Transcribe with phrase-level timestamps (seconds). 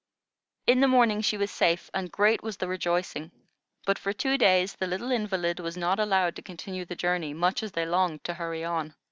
[0.65, 3.29] In the morning she was safe, and great was the rejoicing;
[3.85, 7.61] but for two days the little invalid was not allowed to continue the journey, much
[7.61, 8.95] as they longed to hurry on.